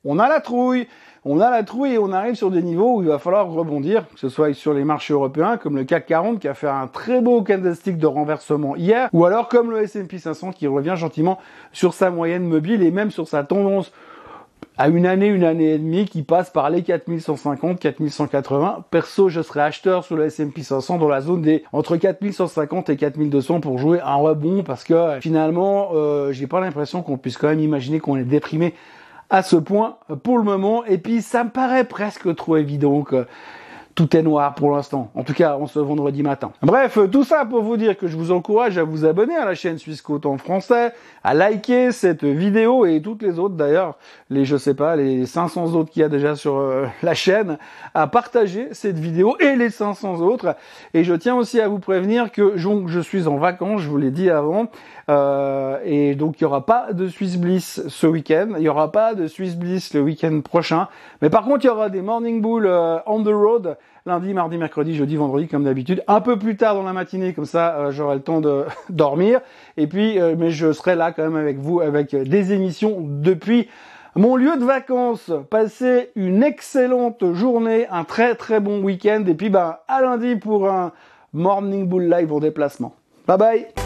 on 0.04 0.20
a 0.20 0.28
la 0.28 0.38
trouille, 0.38 0.86
on 1.24 1.40
a 1.40 1.50
la 1.50 1.64
trouille 1.64 1.94
et 1.94 1.98
on 1.98 2.12
arrive 2.12 2.36
sur 2.36 2.52
des 2.52 2.62
niveaux 2.62 2.98
où 2.98 3.02
il 3.02 3.08
va 3.08 3.18
falloir 3.18 3.50
rebondir, 3.50 4.06
que 4.14 4.20
ce 4.20 4.28
soit 4.28 4.54
sur 4.54 4.74
les 4.74 4.84
marchés 4.84 5.12
européens, 5.12 5.56
comme 5.56 5.76
le 5.76 5.82
CAC 5.82 6.06
40 6.06 6.38
qui 6.38 6.46
a 6.46 6.54
fait 6.54 6.68
un 6.68 6.86
très 6.86 7.20
beau 7.20 7.42
candlestick 7.42 7.98
de 7.98 8.06
renversement 8.06 8.76
hier, 8.76 9.08
ou 9.12 9.24
alors 9.24 9.48
comme 9.48 9.72
le 9.72 9.82
S&P 9.82 10.18
500 10.18 10.52
qui 10.52 10.68
revient 10.68 10.94
gentiment 10.96 11.40
sur 11.72 11.92
sa 11.92 12.10
moyenne 12.10 12.44
mobile 12.44 12.84
et 12.84 12.92
même 12.92 13.10
sur 13.10 13.26
sa 13.26 13.42
tendance 13.42 13.90
à 14.80 14.88
une 14.88 15.04
année, 15.04 15.26
une 15.26 15.44
année 15.44 15.74
et 15.74 15.78
demie 15.78 16.06
qui 16.06 16.22
passe 16.22 16.48
par 16.48 16.70
les 16.70 16.82
4150, 16.82 17.78
4180. 17.78 18.86
Perso, 18.90 19.28
je 19.28 19.42
serais 19.42 19.60
acheteur 19.60 20.04
sur 20.04 20.16
le 20.16 20.24
S&P 20.24 20.62
500 20.62 20.96
dans 20.96 21.08
la 21.10 21.20
zone 21.20 21.42
des 21.42 21.64
entre 21.74 21.98
4150 21.98 22.88
et 22.88 22.96
4200 22.96 23.60
pour 23.60 23.76
jouer 23.76 24.00
un 24.00 24.14
rebond 24.14 24.62
parce 24.62 24.84
que 24.84 25.20
finalement, 25.20 25.90
euh, 25.92 26.32
j'ai 26.32 26.46
pas 26.46 26.60
l'impression 26.60 27.02
qu'on 27.02 27.18
puisse 27.18 27.36
quand 27.36 27.48
même 27.48 27.60
imaginer 27.60 28.00
qu'on 28.00 28.16
est 28.16 28.24
déprimé 28.24 28.72
à 29.28 29.42
ce 29.42 29.56
point 29.56 29.98
pour 30.22 30.38
le 30.38 30.44
moment. 30.44 30.82
Et 30.86 30.96
puis, 30.96 31.20
ça 31.20 31.44
me 31.44 31.50
paraît 31.50 31.84
presque 31.84 32.34
trop 32.34 32.56
évident 32.56 33.02
que 33.02 33.26
tout 33.94 34.16
est 34.16 34.22
noir 34.22 34.54
pour 34.54 34.70
l'instant. 34.72 35.10
En 35.14 35.24
tout 35.24 35.34
cas, 35.34 35.56
on 35.60 35.66
se 35.66 35.78
vendredi 35.78 36.22
matin. 36.22 36.52
Bref, 36.62 36.98
tout 37.10 37.24
ça 37.24 37.44
pour 37.44 37.62
vous 37.62 37.76
dire 37.76 37.96
que 37.96 38.06
je 38.06 38.16
vous 38.16 38.32
encourage 38.32 38.78
à 38.78 38.84
vous 38.84 39.04
abonner 39.04 39.36
à 39.36 39.44
la 39.44 39.54
chaîne 39.54 39.78
Suisse 39.78 40.02
en 40.24 40.38
français, 40.38 40.92
à 41.24 41.34
liker 41.34 41.92
cette 41.92 42.24
vidéo 42.24 42.86
et 42.86 43.00
toutes 43.00 43.22
les 43.22 43.38
autres 43.38 43.54
d'ailleurs, 43.54 43.96
les 44.28 44.44
je 44.44 44.56
sais 44.56 44.74
pas, 44.74 44.96
les 44.96 45.26
500 45.26 45.74
autres 45.74 45.90
qu'il 45.90 46.02
y 46.02 46.04
a 46.04 46.08
déjà 46.08 46.36
sur 46.36 46.58
euh, 46.58 46.86
la 47.02 47.14
chaîne, 47.14 47.58
à 47.94 48.06
partager 48.06 48.68
cette 48.72 48.98
vidéo 48.98 49.36
et 49.40 49.56
les 49.56 49.70
500 49.70 50.20
autres. 50.20 50.56
Et 50.94 51.04
je 51.04 51.14
tiens 51.14 51.34
aussi 51.34 51.60
à 51.60 51.68
vous 51.68 51.78
prévenir 51.78 52.32
que 52.32 52.54
je 52.56 53.00
suis 53.00 53.26
en 53.26 53.36
vacances, 53.36 53.82
je 53.82 53.88
vous 53.88 53.98
l'ai 53.98 54.10
dit 54.10 54.30
avant, 54.30 54.68
euh, 55.08 55.78
et 55.84 56.14
donc 56.14 56.40
il 56.40 56.44
y 56.44 56.46
aura 56.46 56.66
pas 56.66 56.92
de 56.92 57.08
Swiss 57.08 57.36
Bliss 57.36 57.82
ce 57.88 58.06
week-end, 58.06 58.50
il 58.56 58.62
y 58.62 58.68
aura 58.68 58.92
pas 58.92 59.14
de 59.14 59.26
Swiss 59.26 59.56
Bliss 59.56 59.94
le 59.94 60.00
week-end 60.00 60.40
prochain, 60.40 60.88
mais 61.22 61.30
par 61.30 61.44
contre 61.44 61.64
il 61.64 61.68
y 61.68 61.70
aura 61.70 61.88
des 61.88 62.02
Morning 62.02 62.40
Bull 62.40 62.66
euh, 62.66 62.98
on 63.06 63.22
the 63.22 63.28
road 63.28 63.76
lundi, 64.06 64.32
mardi, 64.34 64.56
mercredi, 64.58 64.94
jeudi, 64.94 65.16
vendredi, 65.16 65.48
comme 65.48 65.64
d'habitude. 65.64 66.02
Un 66.08 66.20
peu 66.20 66.38
plus 66.38 66.56
tard 66.56 66.74
dans 66.74 66.82
la 66.82 66.92
matinée, 66.92 67.32
comme 67.32 67.44
ça, 67.44 67.76
euh, 67.76 67.90
j'aurai 67.90 68.16
le 68.16 68.22
temps 68.22 68.40
de 68.40 68.64
dormir. 68.88 69.40
Et 69.76 69.86
puis, 69.86 70.18
euh, 70.18 70.34
mais 70.38 70.50
je 70.50 70.72
serai 70.72 70.96
là 70.96 71.12
quand 71.12 71.22
même 71.22 71.36
avec 71.36 71.58
vous, 71.58 71.80
avec 71.80 72.14
des 72.14 72.52
émissions 72.52 72.96
depuis 73.00 73.68
mon 74.14 74.36
lieu 74.36 74.56
de 74.56 74.64
vacances. 74.64 75.30
Passez 75.50 76.10
une 76.16 76.42
excellente 76.42 77.32
journée, 77.32 77.86
un 77.90 78.04
très 78.04 78.34
très 78.34 78.60
bon 78.60 78.82
week-end. 78.82 79.24
Et 79.26 79.34
puis, 79.34 79.50
ben, 79.50 79.76
à 79.88 80.00
lundi 80.02 80.36
pour 80.36 80.68
un 80.68 80.92
Morning 81.32 81.86
Bull 81.86 82.10
Live 82.10 82.32
en 82.32 82.40
déplacement. 82.40 82.94
Bye 83.26 83.38
bye 83.38 83.79